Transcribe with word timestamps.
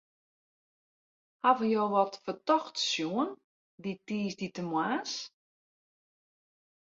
Hawwe 1.43 1.65
jo 1.73 1.83
wat 1.93 2.13
fertochts 2.23 2.83
sjoen 2.91 3.29
dy 3.83 3.91
tiisdeitemoarns? 4.05 5.13